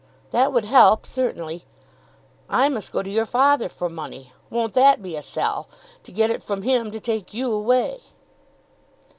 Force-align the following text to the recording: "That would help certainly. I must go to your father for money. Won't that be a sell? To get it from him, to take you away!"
"That 0.31 0.51
would 0.51 0.65
help 0.65 1.05
certainly. 1.05 1.65
I 2.49 2.69
must 2.69 2.91
go 2.91 3.03
to 3.03 3.09
your 3.11 3.27
father 3.27 3.69
for 3.69 3.87
money. 3.87 4.33
Won't 4.49 4.73
that 4.73 4.99
be 5.03 5.15
a 5.15 5.21
sell? 5.21 5.69
To 6.01 6.11
get 6.11 6.31
it 6.31 6.41
from 6.41 6.63
him, 6.63 6.89
to 6.89 6.99
take 6.99 7.35
you 7.35 7.51
away!" 7.51 8.01